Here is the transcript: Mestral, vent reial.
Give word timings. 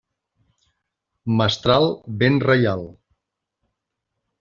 Mestral, 1.43 1.87
vent 2.25 2.43
reial. 2.49 2.85